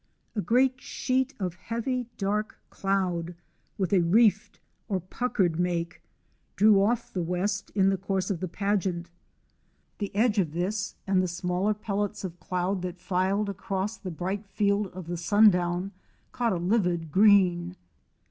[0.35, 3.35] A great sheet of hea\) dark cloud,
[3.77, 6.01] with a reefed or puckered make,
[6.55, 9.11] drew off the west in the course of the pageant:
[9.99, 14.09] the edge of this and the smaller pellets of clond that filed aero s the
[14.09, 15.91] bright field of the sundown
[16.31, 17.75] caught a livid green.